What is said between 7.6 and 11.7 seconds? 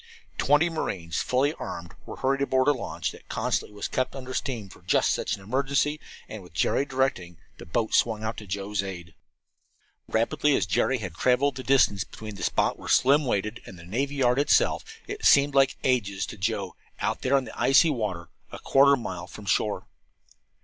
boat swung out to Joe's aid. Rapidly as Jerry had traveled the